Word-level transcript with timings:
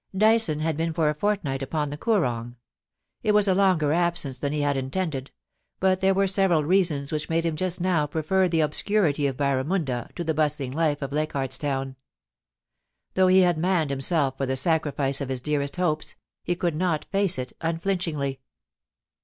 Dyson 0.17 0.61
had 0.61 0.77
been 0.77 0.93
for 0.93 1.11
a 1.11 1.13
fortnight 1.13 1.61
upon 1.61 1.91
the 1.91 1.97
Koorong. 2.05 2.55
It 3.21 3.33
was 3.33 3.47
a 3.47 3.53
longer 3.53 3.93
absence 3.93 4.39
than 4.39 4.51
he 4.51 4.61
had 4.61 4.75
intended; 4.75 5.29
but 5.79 6.01
there 6.01 6.15
were 6.15 6.25
several 6.25 6.63
reasons 6.63 7.11
which 7.11 7.29
made 7.29 7.45
him 7.45 7.55
just 7.55 7.79
now 7.79 8.07
prefer 8.07 8.47
the 8.49 8.61
obscurity 8.61 9.27
of 9.27 9.37
Barramunda 9.37 10.09
to 10.15 10.23
the 10.23 10.33
bustling 10.33 10.71
life 10.71 11.03
of 11.03 11.13
Leichardt's 11.13 11.59
Town. 11.59 11.97
Though 13.13 13.27
he 13.27 13.41
had 13.41 13.59
manned 13.59 13.91
himself 13.91 14.37
to 14.37 14.47
the 14.47 14.55
sacrifice 14.55 15.21
of 15.21 15.29
his 15.29 15.39
dearest 15.39 15.75
hopes, 15.75 16.15
he 16.43 16.55
could 16.55 16.75
not 16.75 17.05
face 17.11 17.37
it 17.37 17.53
unflinchingly. 17.61 18.39